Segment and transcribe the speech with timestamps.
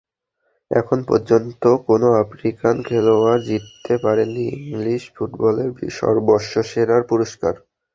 [0.71, 5.69] এখন পর্যন্ত কোনো আফ্রিকান খেলোয়াড় জিততে পারেননি ইংলিশ ফুটবলের
[6.27, 7.53] বর্ষসেরার পুরস্কার।